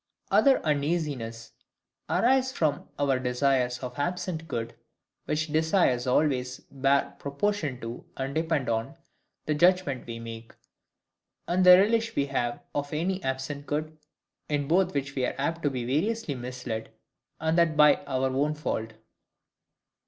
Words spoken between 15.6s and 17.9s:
to be variously misled, and that